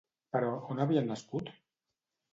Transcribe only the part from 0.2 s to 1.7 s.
Però, on havien nascut?